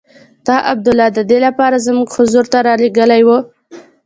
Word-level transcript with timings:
تا 0.45 0.55
عبدالله 0.71 1.07
د 1.17 1.19
دې 1.29 1.39
لپاره 1.45 1.83
زموږ 1.87 2.07
حضور 2.15 2.45
ته 2.51 2.57
رالېږلی 2.67 3.21
وو. 3.27 3.37